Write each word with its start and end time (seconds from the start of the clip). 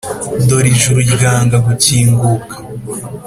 dore 0.47 0.69
ijuru 0.75 0.99
ryanga 1.13 1.57
gukinguka; 1.65 2.55